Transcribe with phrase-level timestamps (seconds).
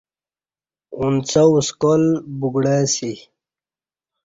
[1.01, 2.03] ا نڅھو سکال
[2.39, 3.13] بگڑ ہ اسی